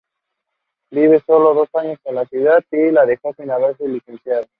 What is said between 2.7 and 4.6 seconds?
y la dejó sin haberse licenciado.